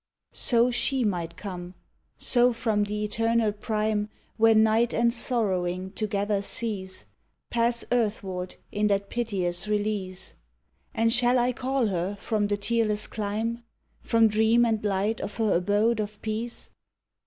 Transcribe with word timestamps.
So 0.33 0.71
she 0.71 1.03
might 1.03 1.37
come, 1.37 1.75
so 2.17 2.51
from 2.53 2.85
the 2.85 3.03
eternal 3.05 3.51
prime 3.51 4.09
Where 4.35 4.55
night 4.55 4.95
and 4.95 5.13
sorrowing 5.13 5.91
together 5.91 6.41
cease, 6.41 7.05
Pass 7.51 7.85
earthward 7.91 8.55
in 8.71 8.87
that 8.87 9.11
piteous 9.11 9.67
release. 9.67 10.33
And 10.95 11.13
shall 11.13 11.37
I 11.37 11.53
call 11.53 11.85
her 11.85 12.15
from 12.15 12.47
the 12.47 12.57
tearless 12.57 13.05
clime? 13.05 13.63
From 14.01 14.27
dream 14.27 14.65
and 14.65 14.83
light 14.83 15.21
of 15.21 15.35
her 15.35 15.53
abode 15.53 15.99
of 15.99 16.19
peace? 16.23 16.71